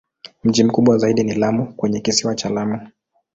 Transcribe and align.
Mji 0.43 0.63
mkubwa 0.63 0.97
zaidi 0.97 1.23
ni 1.23 1.33
Lamu 1.35 1.73
kwenye 1.75 1.99
Kisiwa 1.99 2.35
cha 2.35 2.49
Lamu. 2.49 2.89